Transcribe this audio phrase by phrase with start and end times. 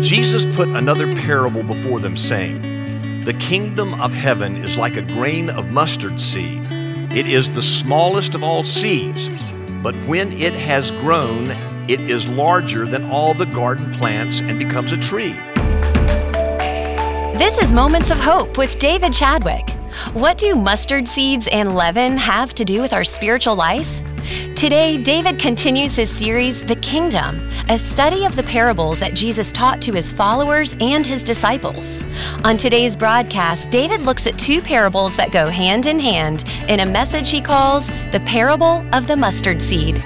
[0.00, 5.50] Jesus put another parable before them, saying, The kingdom of heaven is like a grain
[5.50, 6.62] of mustard seed.
[7.10, 9.28] It is the smallest of all seeds,
[9.82, 11.50] but when it has grown,
[11.88, 15.32] it is larger than all the garden plants and becomes a tree.
[17.36, 19.68] This is Moments of Hope with David Chadwick.
[20.12, 24.00] What do mustard seeds and leaven have to do with our spiritual life?
[24.58, 29.80] Today, David continues his series, The Kingdom, a study of the parables that Jesus taught
[29.82, 32.00] to his followers and his disciples.
[32.42, 36.86] On today's broadcast, David looks at two parables that go hand in hand in a
[36.86, 40.02] message he calls The Parable of the Mustard Seed.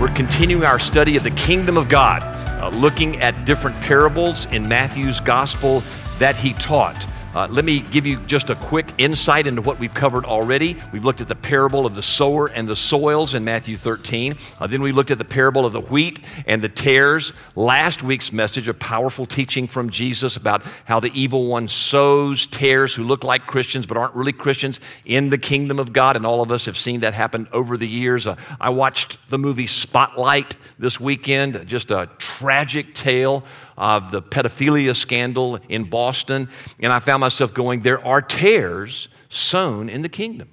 [0.00, 2.22] We're continuing our study of the kingdom of God,
[2.62, 5.82] uh, looking at different parables in Matthew's gospel
[6.20, 7.04] that he taught.
[7.34, 10.76] Uh, let me give you just a quick insight into what we've covered already.
[10.92, 14.36] We've looked at the parable of the sower and the soils in Matthew 13.
[14.60, 17.32] Uh, then we looked at the parable of the wheat and the tares.
[17.56, 22.94] Last week's message, a powerful teaching from Jesus about how the evil one sows tares
[22.94, 26.14] who look like Christians but aren't really Christians in the kingdom of God.
[26.14, 28.28] And all of us have seen that happen over the years.
[28.28, 33.42] Uh, I watched the movie Spotlight this weekend, just a tragic tale
[33.76, 36.48] of the pedophilia scandal in Boston.
[36.80, 40.48] And I found myself going, there are tares sown in the kingdom.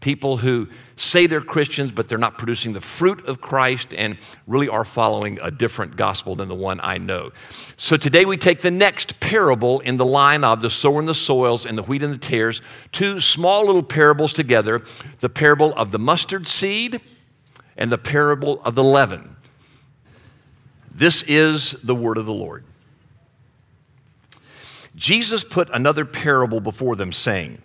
[0.00, 4.68] People who say they're Christians, but they're not producing the fruit of Christ and really
[4.68, 7.30] are following a different gospel than the one I know.
[7.78, 11.14] So today we take the next parable in the line of the sower and the
[11.14, 12.60] soils and the wheat and the tares,
[12.92, 14.82] two small little parables together
[15.20, 17.00] the parable of the mustard seed
[17.76, 19.33] and the parable of the leaven.
[20.94, 22.64] This is the word of the Lord.
[24.94, 27.58] Jesus put another parable before them, saying,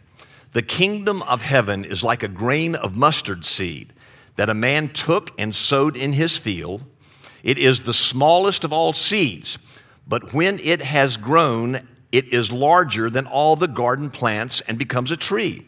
[0.54, 3.94] The kingdom of heaven is like a grain of mustard seed
[4.36, 6.84] that a man took and sowed in his field.
[7.44, 9.60] It is the smallest of all seeds,
[10.08, 15.12] but when it has grown, it is larger than all the garden plants and becomes
[15.12, 15.68] a tree,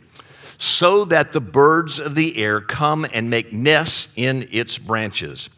[0.58, 5.52] so that the birds of the air come and make nests in its branches.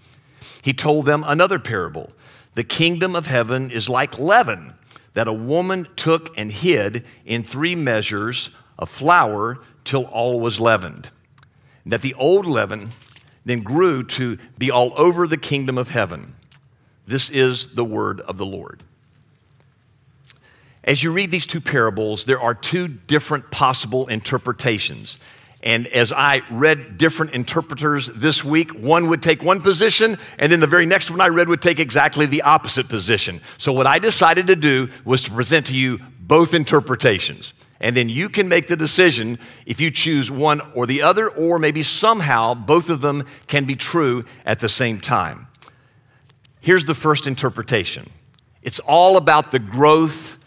[0.63, 2.12] He told them another parable
[2.56, 4.74] The kingdom of heaven is like leaven
[5.13, 11.09] that a woman took and hid in three measures of flour till all was leavened.
[11.85, 12.91] that the old leaven
[13.44, 16.34] then grew to be all over the kingdom of heaven.
[17.06, 18.84] This is the word of the Lord.
[20.85, 25.18] As you read these two parables, there are two different possible interpretations.
[25.63, 30.59] And as I read different interpreters this week, one would take one position, and then
[30.59, 33.40] the very next one I read would take exactly the opposite position.
[33.57, 37.53] So, what I decided to do was to present to you both interpretations.
[37.79, 41.59] And then you can make the decision if you choose one or the other, or
[41.59, 45.47] maybe somehow both of them can be true at the same time.
[46.59, 48.09] Here's the first interpretation
[48.62, 50.38] it's all about the growth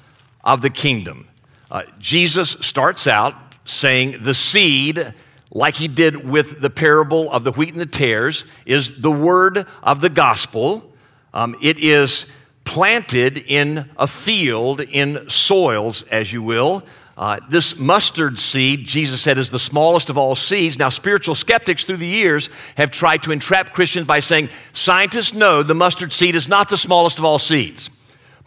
[0.44, 1.28] of the kingdom.
[1.71, 3.34] Uh, Jesus starts out
[3.66, 5.15] saying the seed,
[5.50, 9.66] like he did with the parable of the wheat and the tares, is the word
[9.82, 10.93] of the gospel.
[11.34, 12.32] Um, it is
[12.65, 16.82] planted in a field, in soils, as you will.
[17.16, 20.78] Uh, this mustard seed, Jesus said, is the smallest of all seeds.
[20.78, 25.62] Now, spiritual skeptics through the years have tried to entrap Christians by saying scientists know
[25.62, 27.88] the mustard seed is not the smallest of all seeds,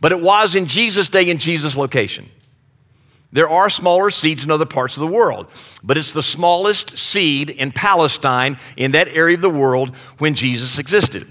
[0.01, 2.29] but it was in Jesus' day in Jesus' location.
[3.31, 5.51] There are smaller seeds in other parts of the world,
[5.83, 10.79] but it's the smallest seed in Palestine, in that area of the world, when Jesus
[10.79, 11.27] existed.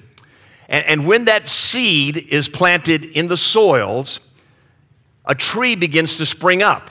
[0.69, 4.21] And, and, when that seed is planted in the soils,
[5.25, 6.91] a tree begins to spring up.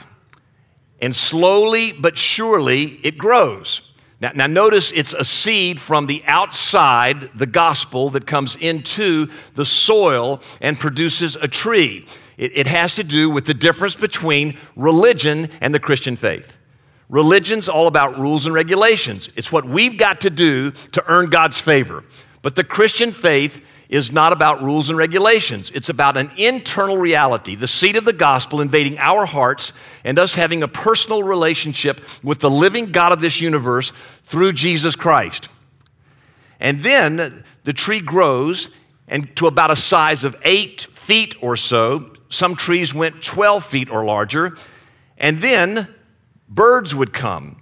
[1.00, 3.87] And slowly but surely it grows.
[4.19, 9.66] Now, now, notice it's a seed from the outside, the gospel, that comes into the
[9.66, 12.07] soil and produces a tree.
[12.35, 16.57] It, it has to do with the difference between religion and the Christian faith.
[17.09, 19.29] Religion's all about rules and regulations.
[19.35, 22.03] It's what we've got to do to earn God's favor.
[22.41, 25.72] But the Christian faith is not about rules and regulations.
[25.72, 29.74] It's about an internal reality, the seed of the gospel invading our hearts
[30.04, 33.92] and us having a personal relationship with the living God of this universe
[34.24, 35.50] through Jesus Christ.
[36.60, 38.69] And then the tree grows
[39.07, 43.90] and to about a size of eight feet or so, some trees went 12 feet
[43.90, 44.57] or larger.
[45.18, 45.88] And then
[46.50, 47.62] birds would come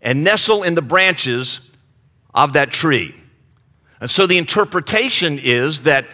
[0.00, 1.70] and nestle in the branches
[2.34, 3.14] of that tree.
[4.00, 6.06] And so the interpretation is that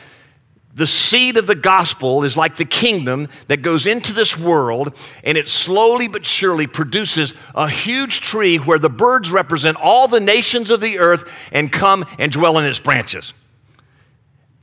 [0.74, 5.36] the seed of the gospel is like the kingdom that goes into this world and
[5.36, 10.70] it slowly but surely produces a huge tree where the birds represent all the nations
[10.70, 13.34] of the earth and come and dwell in its branches.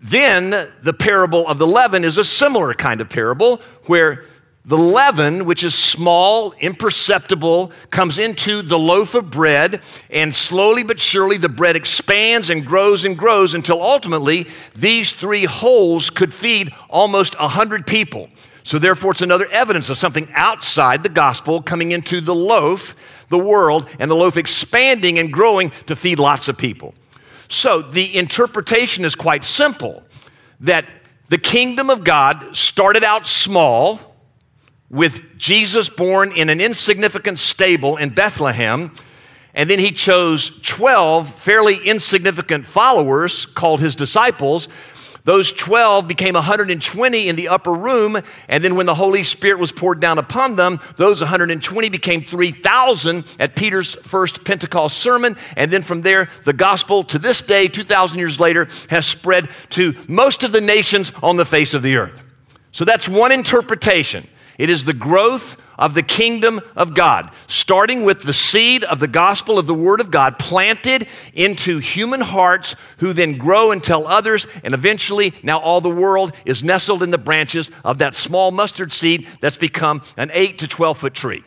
[0.01, 0.49] Then
[0.81, 4.23] the parable of the leaven is a similar kind of parable where
[4.65, 10.99] the leaven, which is small, imperceptible, comes into the loaf of bread, and slowly but
[10.99, 14.45] surely the bread expands and grows and grows until ultimately
[14.75, 18.29] these three holes could feed almost a hundred people.
[18.63, 23.39] So, therefore, it's another evidence of something outside the gospel coming into the loaf, the
[23.39, 26.93] world, and the loaf expanding and growing to feed lots of people.
[27.47, 30.03] So, the interpretation is quite simple
[30.59, 30.87] that
[31.29, 34.08] the kingdom of God started out small
[34.89, 38.91] with Jesus born in an insignificant stable in Bethlehem.
[39.53, 44.67] And then he chose 12 fairly insignificant followers called his disciples.
[45.25, 48.17] Those 12 became 120 in the upper room.
[48.47, 53.25] And then when the Holy Spirit was poured down upon them, those 120 became 3,000
[53.39, 55.35] at Peter's first Pentecost sermon.
[55.57, 59.93] And then from there, the gospel to this day, 2,000 years later, has spread to
[60.07, 62.23] most of the nations on the face of the earth.
[62.71, 64.27] So that's one interpretation.
[64.59, 69.07] It is the growth of the kingdom of God, starting with the seed of the
[69.07, 74.05] gospel of the Word of God planted into human hearts, who then grow and tell
[74.05, 78.51] others, and eventually now all the world is nestled in the branches of that small
[78.51, 81.43] mustard seed that's become an 8 to 12 foot tree.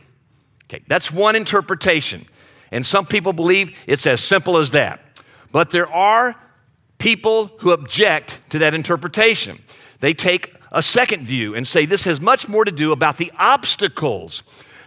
[0.64, 2.24] Okay, that's one interpretation.
[2.70, 5.20] And some people believe it's as simple as that.
[5.52, 6.34] But there are
[6.96, 9.58] people who object to that interpretation.
[10.00, 13.30] They take a second view and say this has much more to do about the
[13.38, 14.42] obstacles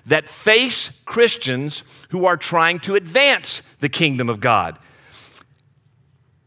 [0.06, 4.78] that face Christians who are trying to advance the kingdom of God.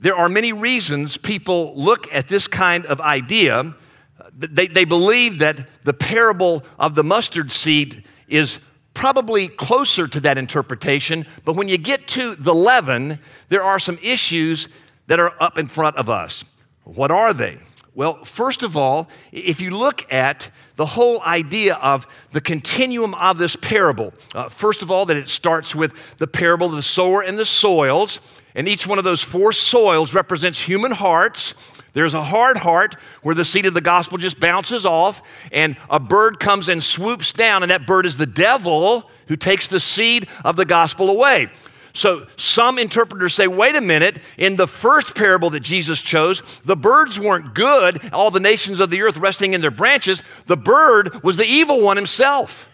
[0.00, 3.74] There are many reasons people look at this kind of idea.
[4.32, 8.60] They, they believe that the parable of the mustard seed is
[8.94, 13.18] probably closer to that interpretation, but when you get to the leaven,
[13.48, 14.68] there are some issues
[15.06, 16.44] that are up in front of us.
[16.84, 17.58] What are they?
[17.98, 23.38] Well, first of all, if you look at the whole idea of the continuum of
[23.38, 27.22] this parable, uh, first of all, that it starts with the parable of the sower
[27.22, 28.20] and the soils,
[28.54, 31.54] and each one of those four soils represents human hearts.
[31.92, 35.98] There's a hard heart where the seed of the gospel just bounces off, and a
[35.98, 40.28] bird comes and swoops down, and that bird is the devil who takes the seed
[40.44, 41.48] of the gospel away.
[41.92, 46.76] So some interpreters say, wait a minute, in the first parable that Jesus chose, the
[46.76, 50.22] birds weren't good, all the nations of the earth resting in their branches.
[50.46, 52.68] The bird was the evil one himself.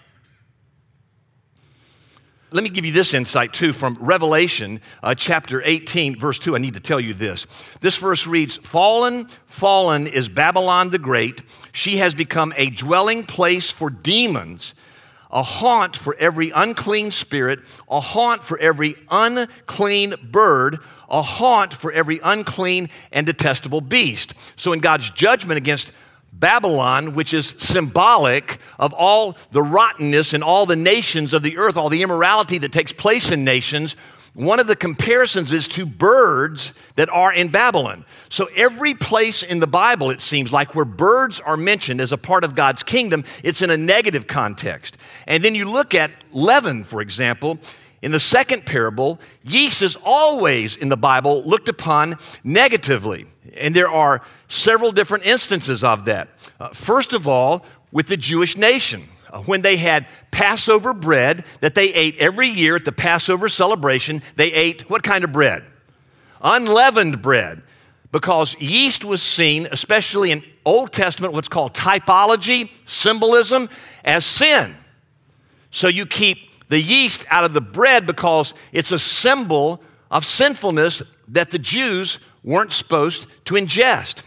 [2.54, 6.54] Let me give you this insight too from Revelation uh, chapter 18, verse 2.
[6.54, 7.46] I need to tell you this.
[7.80, 11.42] This verse reads Fallen, fallen is Babylon the Great.
[11.72, 14.74] She has become a dwelling place for demons
[15.34, 17.60] a haunt for every unclean spirit,
[17.90, 20.78] a haunt for every unclean bird,
[21.10, 24.32] a haunt for every unclean and detestable beast.
[24.58, 25.92] So, in God's judgment against
[26.32, 31.76] Babylon, which is symbolic of all the rottenness in all the nations of the earth,
[31.76, 33.96] all the immorality that takes place in nations,
[34.34, 38.04] one of the comparisons is to birds that are in Babylon.
[38.28, 42.18] So, every place in the Bible, it seems like, where birds are mentioned as a
[42.18, 44.98] part of God's kingdom, it's in a negative context.
[45.28, 47.58] And then you look at leaven, for example.
[48.02, 53.26] In the second parable, yeast is always in the Bible looked upon negatively.
[53.56, 56.28] And there are several different instances of that.
[56.60, 59.08] Uh, first of all, with the Jewish nation.
[59.46, 64.52] When they had Passover bread that they ate every year at the Passover celebration, they
[64.52, 65.64] ate what kind of bread?
[66.40, 67.62] Unleavened bread.
[68.12, 73.68] Because yeast was seen, especially in Old Testament, what's called typology, symbolism,
[74.04, 74.76] as sin.
[75.70, 81.14] So you keep the yeast out of the bread because it's a symbol of sinfulness
[81.26, 84.22] that the Jews weren't supposed to ingest.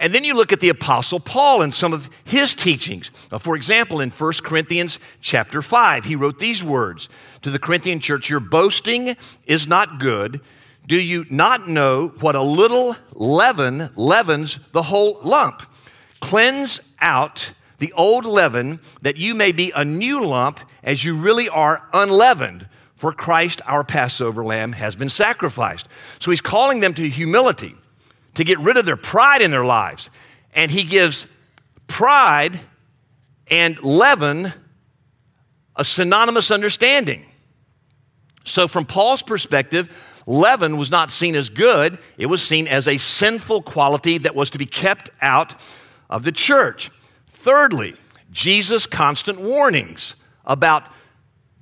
[0.00, 3.10] And then you look at the apostle Paul and some of his teachings.
[3.38, 7.10] For example, in 1 Corinthians chapter 5, he wrote these words
[7.42, 9.14] to the Corinthian church, "Your boasting
[9.46, 10.40] is not good.
[10.86, 15.62] Do you not know what a little leaven leavens the whole lump?
[16.20, 21.48] Cleanse out the old leaven that you may be a new lump as you really
[21.50, 22.66] are unleavened."
[22.96, 25.88] For Christ, our Passover lamb, has been sacrificed.
[26.18, 27.76] So he's calling them to humility
[28.34, 30.10] to get rid of their pride in their lives.
[30.54, 31.26] And he gives
[31.86, 32.58] pride
[33.48, 34.52] and leaven
[35.76, 37.24] a synonymous understanding.
[38.44, 42.96] So, from Paul's perspective, leaven was not seen as good, it was seen as a
[42.96, 45.54] sinful quality that was to be kept out
[46.08, 46.90] of the church.
[47.28, 47.94] Thirdly,
[48.30, 50.88] Jesus' constant warnings about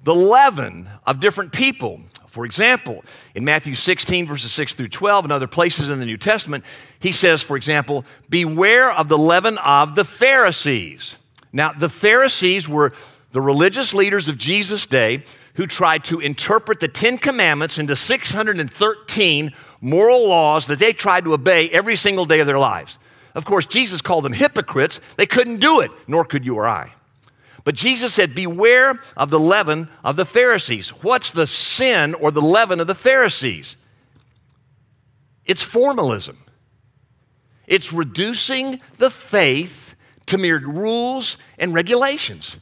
[0.02, 2.00] the leaven of different people.
[2.28, 3.02] For example,
[3.34, 6.62] in Matthew 16, verses 6 through 12, and other places in the New Testament,
[7.00, 11.18] he says, for example, Beware of the leaven of the Pharisees.
[11.54, 12.92] Now, the Pharisees were
[13.32, 19.50] the religious leaders of Jesus' day who tried to interpret the Ten Commandments into 613
[19.80, 22.98] moral laws that they tried to obey every single day of their lives.
[23.34, 25.00] Of course, Jesus called them hypocrites.
[25.16, 26.92] They couldn't do it, nor could you or I.
[27.68, 30.88] But Jesus said, Beware of the leaven of the Pharisees.
[31.02, 33.76] What's the sin or the leaven of the Pharisees?
[35.44, 36.38] It's formalism,
[37.66, 39.96] it's reducing the faith
[40.28, 42.58] to mere rules and regulations.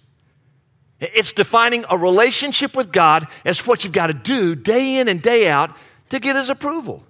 [0.98, 5.22] It's defining a relationship with God as what you've got to do day in and
[5.22, 5.76] day out
[6.10, 7.04] to get His approval.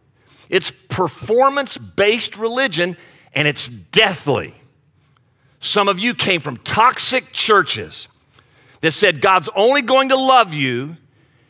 [0.50, 2.94] It's performance based religion
[3.32, 4.52] and it's deathly.
[5.60, 8.08] Some of you came from toxic churches
[8.80, 10.96] that said God's only going to love you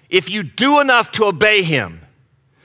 [0.08, 2.00] if you do enough to obey Him.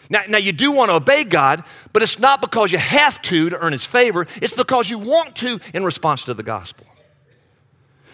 [0.09, 3.49] Now, now, you do want to obey God, but it's not because you have to
[3.49, 6.85] to earn His favor, it's because you want to in response to the gospel.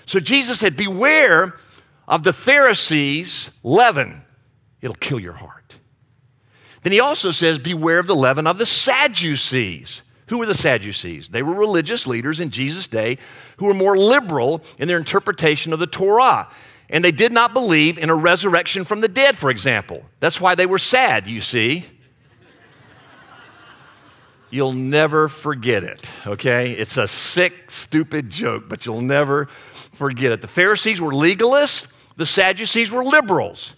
[0.05, 1.55] So Jesus said, Beware
[2.07, 4.21] of the Pharisees' leaven,
[4.81, 5.75] it'll kill your heart.
[6.83, 10.03] Then he also says, Beware of the leaven of the Sadducees.
[10.27, 11.29] Who were the Sadducees?
[11.29, 13.17] They were religious leaders in Jesus' day
[13.57, 16.49] who were more liberal in their interpretation of the Torah.
[16.89, 20.03] And they did not believe in a resurrection from the dead, for example.
[20.19, 21.85] That's why they were sad, you see.
[24.49, 26.71] You'll never forget it, okay?
[26.71, 30.41] It's a sick, stupid joke, but you'll never forget it.
[30.41, 33.75] The Pharisees were legalists, the Sadducees were liberals.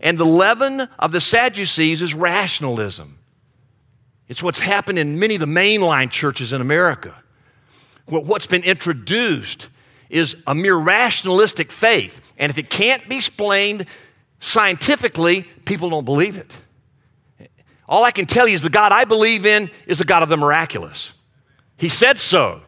[0.00, 3.18] And the leaven of the Sadducees is rationalism.
[4.32, 7.14] It's what's happened in many of the mainline churches in America.
[8.06, 9.68] What's been introduced
[10.08, 12.32] is a mere rationalistic faith.
[12.38, 13.84] And if it can't be explained
[14.38, 16.62] scientifically, people don't believe it.
[17.86, 20.30] All I can tell you is the God I believe in is the God of
[20.30, 21.12] the miraculous.
[21.76, 22.62] He said so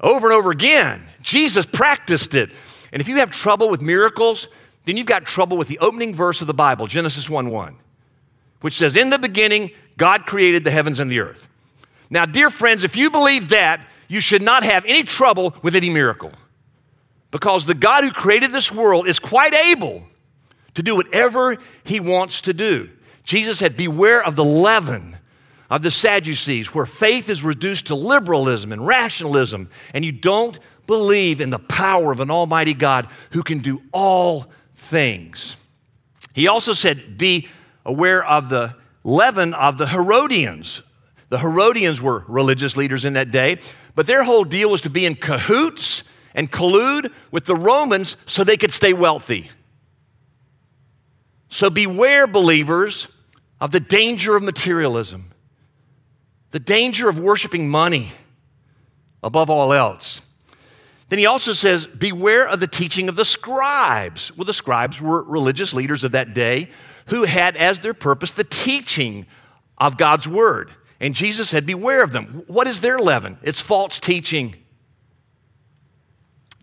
[0.00, 1.00] over and over again.
[1.22, 2.50] Jesus practiced it.
[2.92, 4.48] And if you have trouble with miracles,
[4.84, 7.76] then you've got trouble with the opening verse of the Bible, Genesis 1 1,
[8.62, 11.48] which says, In the beginning, God created the heavens and the earth.
[12.10, 15.90] Now, dear friends, if you believe that, you should not have any trouble with any
[15.90, 16.32] miracle.
[17.30, 20.04] Because the God who created this world is quite able
[20.74, 22.90] to do whatever he wants to do.
[23.24, 25.18] Jesus said, Beware of the leaven
[25.68, 31.40] of the Sadducees, where faith is reduced to liberalism and rationalism, and you don't believe
[31.40, 35.56] in the power of an almighty God who can do all things.
[36.32, 37.48] He also said, Be
[37.84, 38.76] aware of the
[39.06, 40.82] leaven of the Herodians.
[41.28, 43.58] The Herodians were religious leaders in that day,
[43.94, 48.42] but their whole deal was to be in cahoots and collude with the Romans so
[48.42, 49.48] they could stay wealthy.
[51.48, 53.08] So beware, believers,
[53.60, 55.32] of the danger of materialism,
[56.50, 58.08] the danger of worshiping money
[59.22, 60.20] above all else.
[61.08, 64.36] Then he also says, Beware of the teaching of the scribes.
[64.36, 66.70] Well, the scribes were religious leaders of that day
[67.06, 69.26] who had as their purpose the teaching
[69.78, 70.70] of God's word.
[71.00, 72.44] And Jesus said, Beware of them.
[72.46, 73.38] What is their leaven?
[73.42, 74.54] It's false teaching.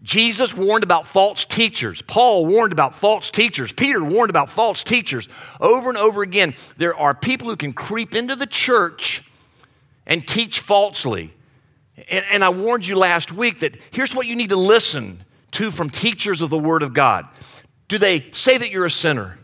[0.01, 2.01] Jesus warned about false teachers.
[2.01, 3.71] Paul warned about false teachers.
[3.71, 5.29] Peter warned about false teachers.
[5.61, 9.23] Over and over again, there are people who can creep into the church
[10.05, 11.33] and teach falsely.
[12.09, 15.71] And, and I warned you last week that here's what you need to listen to
[15.71, 17.25] from teachers of the Word of God.
[17.87, 19.37] Do they say that you're a sinner?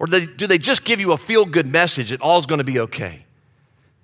[0.00, 2.80] Or do they, just give you a feel good message that all's going to be
[2.80, 3.24] okay?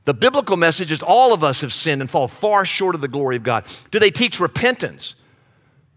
[0.05, 3.09] The biblical message is all of us have sinned and fall far short of the
[3.09, 3.65] glory of God.
[3.91, 5.17] Do they teach repentance?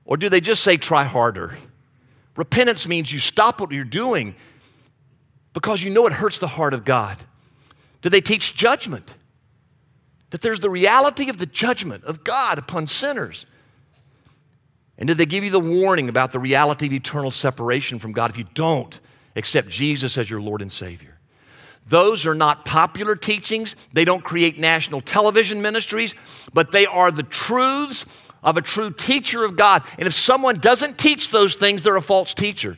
[0.05, 1.55] Or do they just say try harder?
[2.35, 4.33] Repentance means you stop what you're doing
[5.53, 7.17] because you know it hurts the heart of God.
[8.01, 9.15] Do they teach judgment?
[10.29, 13.45] that there's the reality of the judgment of God upon sinners.
[14.97, 18.29] And did they give you the warning about the reality of eternal separation from God
[18.29, 18.99] if you don't
[19.39, 21.17] accept Jesus as your Lord and Savior?
[21.87, 23.75] Those are not popular teachings.
[23.93, 26.13] They don't create national television ministries,
[26.53, 28.05] but they are the truths
[28.43, 29.83] of a true teacher of God.
[29.97, 32.77] And if someone doesn't teach those things, they're a false teacher.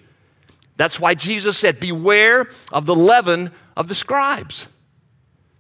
[0.78, 4.70] That's why Jesus said, Beware of the leaven of the scribes.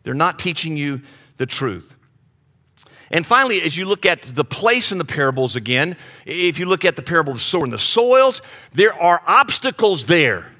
[0.03, 1.01] They're not teaching you
[1.37, 1.95] the truth.
[3.11, 6.85] And finally, as you look at the place in the parables again, if you look
[6.85, 8.41] at the parable of the sower and the soils,
[8.71, 10.53] there are obstacles there.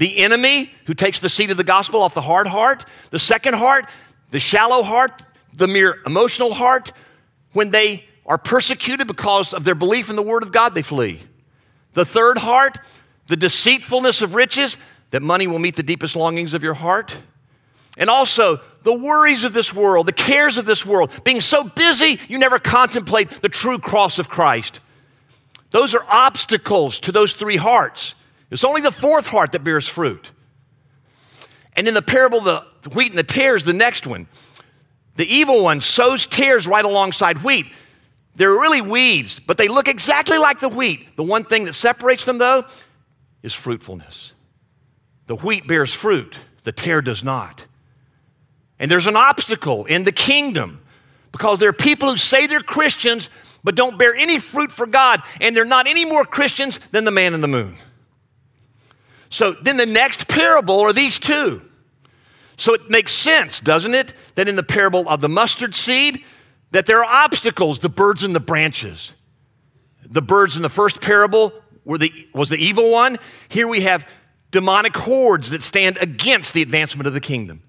[0.00, 3.52] The enemy who takes the seed of the gospel off the hard heart, the second
[3.52, 3.84] heart,
[4.30, 6.94] the shallow heart, the mere emotional heart,
[7.52, 11.20] when they are persecuted because of their belief in the word of God, they flee.
[11.92, 12.78] The third heart,
[13.26, 14.78] the deceitfulness of riches,
[15.10, 17.20] that money will meet the deepest longings of your heart.
[17.98, 22.18] And also the worries of this world, the cares of this world, being so busy
[22.26, 24.80] you never contemplate the true cross of Christ.
[25.72, 28.14] Those are obstacles to those three hearts.
[28.50, 30.32] It's only the fourth heart that bears fruit.
[31.76, 32.64] And in the parable the
[32.94, 34.26] wheat and the tares, the next one,
[35.16, 37.66] the evil one sows tares right alongside wheat.
[38.34, 41.16] They're really weeds, but they look exactly like the wheat.
[41.16, 42.64] The one thing that separates them, though,
[43.42, 44.32] is fruitfulness.
[45.26, 47.66] The wheat bears fruit, the tare does not.
[48.78, 50.80] And there's an obstacle in the kingdom
[51.32, 53.28] because there are people who say they're Christians
[53.62, 57.10] but don't bear any fruit for God, and they're not any more Christians than the
[57.10, 57.76] man in the moon.
[59.30, 61.62] So then the next parable are these two.
[62.56, 66.24] So it makes sense, doesn't it, that in the parable of the mustard seed,
[66.72, 69.14] that there are obstacles, the birds and the branches.
[70.04, 71.52] The birds in the first parable
[71.84, 73.16] were the, was the evil one.
[73.48, 74.06] Here we have
[74.50, 77.62] demonic hordes that stand against the advancement of the kingdom.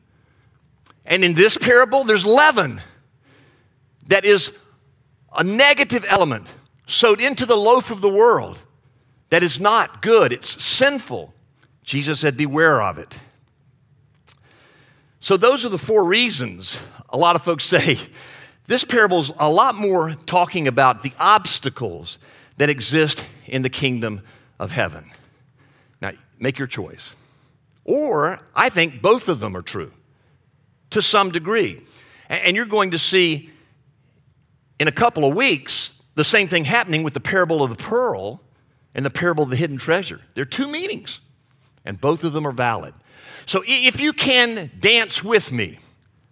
[1.05, 2.81] And in this parable, there's leaven
[4.07, 4.57] that is
[5.37, 6.47] a negative element
[6.85, 8.65] sowed into the loaf of the world
[9.29, 11.33] that is not good, it's sinful.
[11.91, 13.19] Jesus said, Beware of it.
[15.19, 17.97] So, those are the four reasons a lot of folks say
[18.69, 22.17] this parable is a lot more talking about the obstacles
[22.55, 24.21] that exist in the kingdom
[24.57, 25.03] of heaven.
[26.01, 27.17] Now, make your choice.
[27.83, 29.91] Or I think both of them are true
[30.91, 31.81] to some degree.
[32.29, 33.49] And you're going to see
[34.79, 38.41] in a couple of weeks the same thing happening with the parable of the pearl
[38.95, 40.21] and the parable of the hidden treasure.
[40.35, 41.19] There are two meanings,
[41.85, 42.93] and both of them are valid.
[43.45, 45.79] So if you can dance with me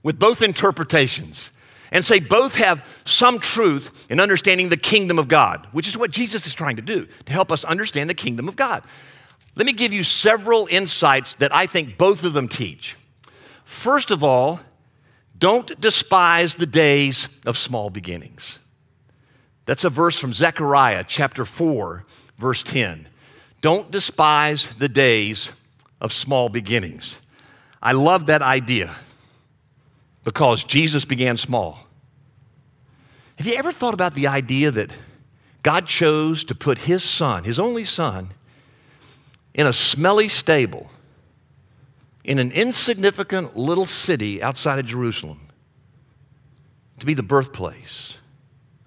[0.03, 1.51] with both interpretations
[1.91, 6.11] and say both have some truth in understanding the kingdom of God, which is what
[6.11, 8.83] Jesus is trying to do, to help us understand the kingdom of God.
[9.55, 12.95] Let me give you several insights that I think both of them teach.
[13.63, 14.61] First of all,
[15.37, 18.59] don't despise the days of small beginnings.
[19.65, 22.05] That's a verse from Zechariah chapter 4,
[22.38, 23.07] verse 10.
[23.62, 25.52] Don't despise the days
[26.00, 27.22] of small beginnings.
[27.82, 28.95] I love that idea
[30.24, 31.80] because Jesus began small.
[33.38, 34.95] Have you ever thought about the idea that
[35.63, 38.30] God chose to put his son, his only son,
[39.54, 40.89] in a smelly stable
[42.24, 45.39] in an insignificant little city outside of Jerusalem
[47.00, 48.17] to be the birthplace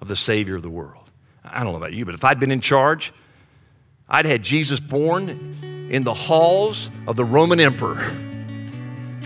[0.01, 1.11] of the Savior of the world?
[1.45, 3.13] I don't know about you, but if I'd been in charge,
[4.14, 5.31] I'd had Jesus born
[5.90, 7.98] in the halls of the Roman emperor.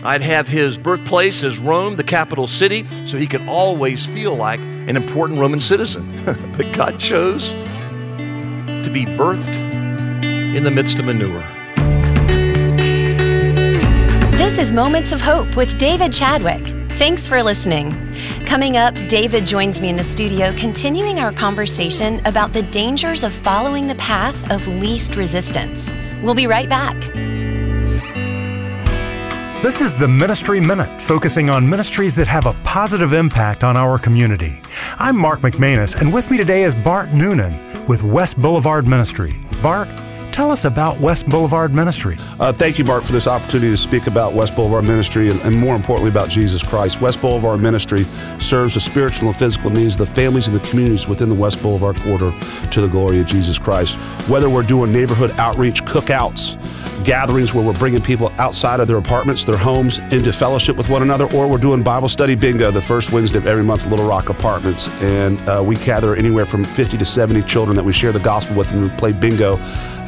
[0.01, 4.61] I'd have his birthplace as Rome, the capital city, so he could always feel like
[4.61, 6.17] an important Roman citizen.
[6.55, 9.55] but God chose to be birthed
[10.55, 11.43] in the midst of manure.
[14.37, 16.61] This is Moments of Hope with David Chadwick.
[16.91, 17.91] Thanks for listening.
[18.47, 23.33] Coming up, David joins me in the studio, continuing our conversation about the dangers of
[23.33, 25.93] following the path of least resistance.
[26.23, 26.95] We'll be right back.
[29.61, 33.99] This is the Ministry Minute, focusing on ministries that have a positive impact on our
[33.99, 34.61] community.
[34.97, 39.35] I'm Mark McManus, and with me today is Bart Noonan with West Boulevard Ministry.
[39.61, 39.89] Bart,
[40.31, 42.17] tell us about West Boulevard Ministry.
[42.39, 45.55] Uh, thank you, Mark, for this opportunity to speak about West Boulevard Ministry and, and,
[45.55, 47.01] more importantly about Jesus Christ.
[47.01, 48.03] West Boulevard Ministry
[48.39, 51.61] serves the spiritual and physical needs of the families and the communities within the West
[51.61, 52.33] Boulevard corridor
[52.71, 53.97] to the glory of Jesus Christ.
[54.29, 56.57] Whether we're doing neighborhood outreach, cookouts,
[57.03, 61.01] gatherings where we're bringing people outside of their apartments, their homes, into fellowship with one
[61.01, 64.07] another, or we're doing Bible study bingo the first Wednesday of every month at Little
[64.07, 64.89] Rock Apartments.
[65.01, 68.57] And uh, we gather anywhere from 50 to 70 children that we share the gospel
[68.57, 69.57] with and play bingo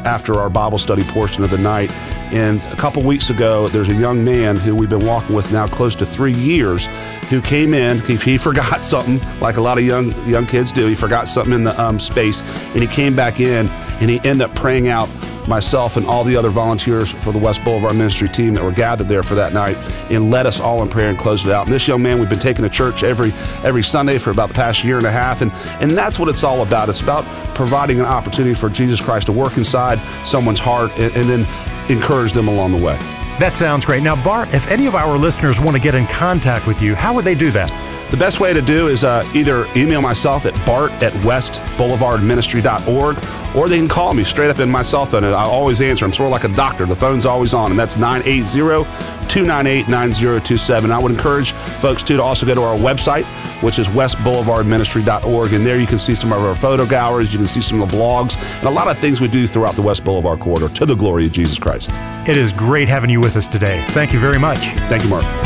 [0.06, 1.92] after our Bible study portion of the night.
[2.32, 5.68] And a couple weeks ago, there's a young man who we've been walking with now
[5.68, 6.88] close to three years
[7.30, 8.00] who came in.
[8.00, 10.88] He, he forgot something, like a lot of young young kids do.
[10.88, 12.42] He forgot something in the um, space,
[12.74, 13.68] and he came back in
[14.00, 15.10] and he ended up praying out
[15.50, 19.08] myself and all the other volunteers for the West Boulevard Ministry team that were gathered
[19.08, 19.76] there for that night
[20.10, 21.66] and led us all in prayer and closed it out.
[21.66, 23.32] And this young man, we've been taking to church every
[23.64, 26.44] every Sunday for about the past year and a half, and and that's what it's
[26.44, 26.88] all about.
[26.88, 31.30] It's about providing an opportunity for Jesus Christ to work inside someone's heart and, and
[31.30, 32.98] then encourage them along the way.
[33.40, 34.04] That sounds great.
[34.04, 37.14] Now, Bart, if any of our listeners want to get in contact with you, how
[37.16, 37.72] would they do that?
[38.12, 43.70] The best way to do is uh, either email myself at bart at westboulevardministry.org or
[43.70, 46.06] they can call me straight up in my cell phone and I'll always answer.
[46.06, 46.88] I'm sort of like a doctor.
[46.88, 48.90] The phone's always on, and that's 980
[49.30, 50.92] 298 9027.
[50.92, 53.26] I would encourage folks too to also go to our website,
[53.62, 55.54] which is westboulevardministry.org.
[55.54, 57.92] And there you can see some of our photo galleries, you can see some of
[57.92, 60.88] the blogs, and a lot of things we do throughout the West Boulevard corridor to
[60.88, 61.92] the glory of Jesus Christ.
[62.28, 63.86] It is great having you with us today.
[63.90, 64.58] Thank you very much.
[64.90, 65.39] Thank you, Mark.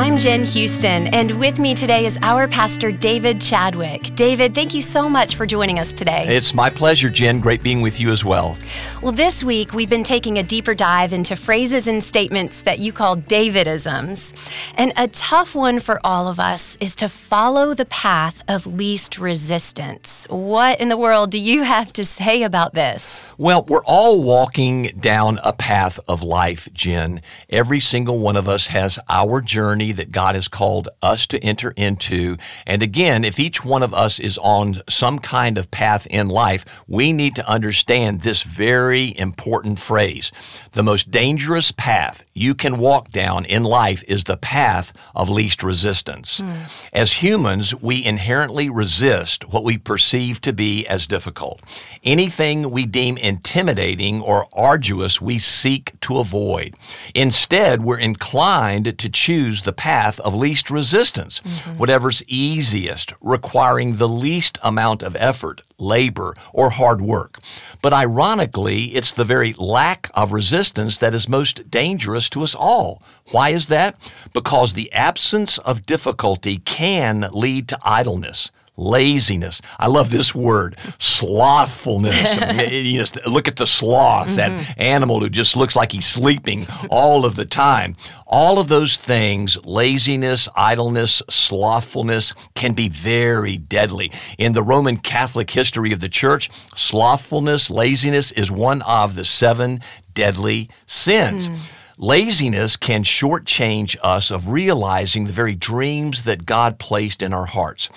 [0.00, 4.04] I'm Jen Houston, and with me today is our pastor, David Chadwick.
[4.14, 6.24] David, thank you so much for joining us today.
[6.26, 7.38] It's my pleasure, Jen.
[7.38, 8.56] Great being with you as well.
[9.02, 12.94] Well, this week we've been taking a deeper dive into phrases and statements that you
[12.94, 14.32] call Davidisms.
[14.74, 19.18] And a tough one for all of us is to follow the path of least
[19.18, 20.26] resistance.
[20.30, 23.26] What in the world do you have to say about this?
[23.36, 27.20] Well, we're all walking down a path of life, Jen.
[27.50, 31.72] Every single one of us has our journey that God has called us to enter
[31.76, 32.36] into.
[32.66, 36.84] And again, if each one of us is on some kind of path in life,
[36.86, 40.32] we need to understand this very important phrase.
[40.72, 45.62] The most dangerous path you can walk down in life is the path of least
[45.62, 46.40] resistance.
[46.40, 46.90] Mm.
[46.92, 51.60] As humans, we inherently resist what we perceive to be as difficult.
[52.04, 56.74] Anything we deem intimidating or arduous, we seek to avoid.
[57.14, 61.78] Instead, we're inclined to choose the path of least resistance, mm-hmm.
[61.78, 67.38] whatever's easiest, requiring the least amount of effort, labor, or hard work.
[67.80, 73.02] But ironically, it's the very lack of resistance that is most dangerous to us all.
[73.30, 73.96] Why is that?
[74.34, 79.60] Because the absence of difficulty can lead to idleness laziness.
[79.78, 82.36] I love this word, slothfulness.
[82.72, 84.36] you just look at the sloth, mm-hmm.
[84.36, 87.94] that animal who just looks like he's sleeping all of the time.
[88.26, 94.10] All of those things, laziness, idleness, slothfulness, can be very deadly.
[94.38, 99.80] In the Roman Catholic history of the church, slothfulness, laziness is one of the seven
[100.14, 101.48] deadly sins.
[101.48, 101.79] Mm.
[102.02, 107.90] Laziness can shortchange us of realizing the very dreams that God placed in our hearts.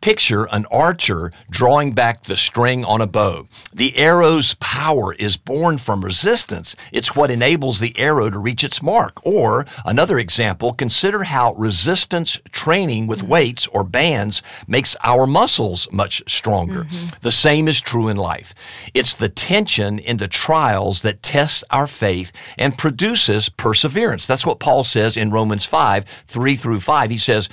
[0.00, 3.46] Picture an archer drawing back the string on a bow.
[3.70, 6.74] The arrow's power is born from resistance.
[6.90, 9.20] It's what enables the arrow to reach its mark.
[9.26, 16.22] Or, another example, consider how resistance training with weights or bands makes our muscles much
[16.26, 16.84] stronger.
[16.84, 17.18] Mm-hmm.
[17.20, 18.90] The same is true in life.
[18.94, 24.26] It's the tension in the trials that tests our faith and produces perseverance.
[24.26, 27.10] That's what Paul says in Romans 5 3 through 5.
[27.10, 27.48] He says,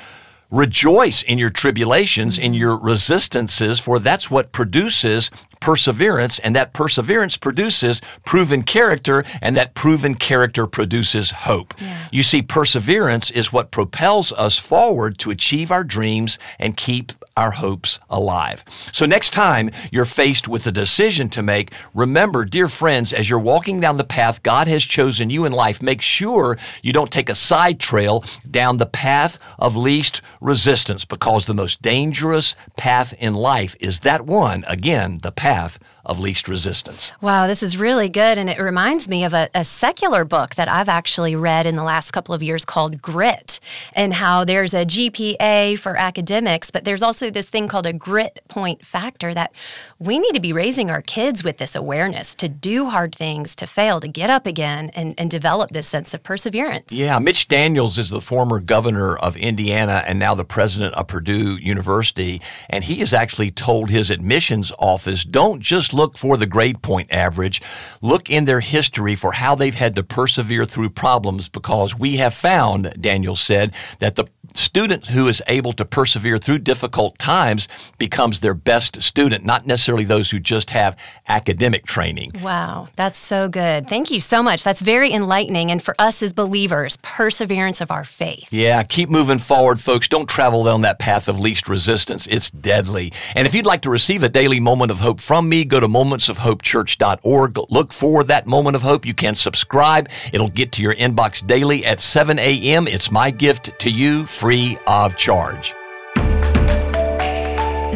[0.49, 5.29] Rejoice in your tribulations, in your resistances, for that's what produces
[5.59, 11.73] perseverance, and that perseverance produces proven character, and that proven character produces hope.
[11.81, 12.07] Yeah.
[12.13, 17.51] You see, perseverance is what propels us forward to achieve our dreams and keep our
[17.51, 18.65] hopes alive.
[18.91, 23.39] So, next time you're faced with a decision to make, remember, dear friends, as you're
[23.39, 27.29] walking down the path God has chosen you in life, make sure you don't take
[27.29, 33.35] a side trail down the path of least resistance because the most dangerous path in
[33.35, 37.11] life is that one, again, the path of least resistance.
[37.21, 38.37] Wow, this is really good.
[38.37, 41.83] And it reminds me of a, a, secular book that I've actually read in the
[41.83, 43.59] last couple of years called Grit,
[43.93, 48.39] and how there's a GPA for academics, but there's also this thing called a grit
[48.47, 49.51] point factor that
[49.99, 53.67] we need to be raising our kids with this awareness to do hard things, to
[53.67, 56.93] fail, to get up again, and, and develop this sense of perseverance.
[56.93, 61.57] Yeah, Mitch Daniels is the former governor of Indiana and now the president of Purdue
[61.57, 62.41] University.
[62.69, 67.11] And he has actually told his admissions office don't just look for the grade point
[67.11, 67.61] average,
[68.01, 72.33] look in their history for how they've had to persevere through problems because we have
[72.33, 78.39] found, Daniel said, that the student who is able to persevere through difficult times becomes
[78.39, 82.31] their best student, not necessarily those who just have academic training.
[82.41, 83.87] Wow, that's so good.
[83.87, 84.63] Thank you so much.
[84.63, 85.69] That's very enlightening.
[85.69, 88.51] And for us as believers, perseverance of our faith.
[88.51, 90.07] Yeah, keep moving forward, folks.
[90.07, 93.11] Don't travel down that path of least resistance, it's deadly.
[93.35, 95.93] And if you'd like to receive a daily moment of hope from me, go to
[95.93, 97.59] momentsofhopechurch.org.
[97.69, 99.05] Look for that moment of hope.
[99.05, 102.87] You can subscribe, it'll get to your inbox daily at 7 a.m.
[102.87, 105.73] It's my gift to you free of charge.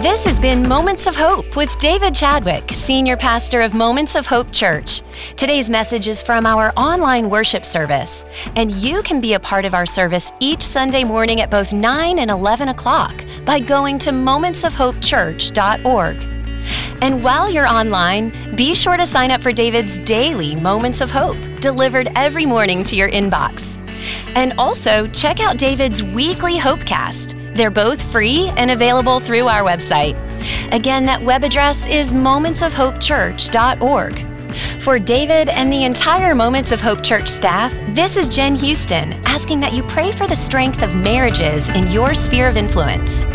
[0.01, 4.51] This has been Moments of Hope with David Chadwick, Senior Pastor of Moments of Hope
[4.51, 5.03] Church.
[5.35, 8.25] Today's message is from our online worship service,
[8.55, 12.17] and you can be a part of our service each Sunday morning at both 9
[12.17, 16.30] and 11 o'clock by going to momentsofhopechurch.org.
[17.01, 21.35] And while you're online, be sure to sign up for David's daily Moments of Hope,
[21.59, 23.77] delivered every morning to your inbox.
[24.35, 27.55] And also, check out David's weekly Hopecast.
[27.55, 30.15] They're both free and available through our website.
[30.71, 34.27] Again, that web address is momentsofhopechurch.org.
[34.81, 39.59] For David and the entire Moments of Hope Church staff, this is Jen Houston asking
[39.61, 43.25] that you pray for the strength of marriages in your sphere of influence.